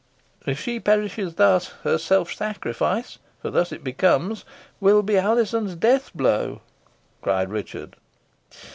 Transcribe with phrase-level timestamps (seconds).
[0.47, 4.45] "If she perishes thus, her self sacrifice, for thus it becomes,
[4.79, 6.61] will be Alizon's death blow,"
[7.21, 7.95] cried Richard.